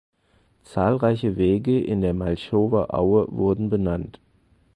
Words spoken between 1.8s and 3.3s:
der Malchower Aue